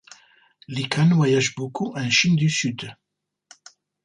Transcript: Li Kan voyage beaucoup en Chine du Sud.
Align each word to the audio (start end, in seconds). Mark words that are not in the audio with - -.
Li 0.67 0.89
Kan 0.89 1.09
voyage 1.13 1.53
beaucoup 1.53 1.93
en 1.95 2.09
Chine 2.09 2.35
du 2.35 2.49
Sud. 2.49 2.91